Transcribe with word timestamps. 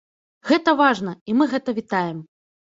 Гэта 0.51 0.73
важна, 0.79 1.13
і 1.31 1.35
мы 1.43 1.49
гэта 1.53 1.77
вітаем. 1.81 2.25